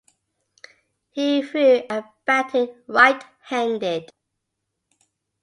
[1.11, 4.11] He threw and batted right-handed.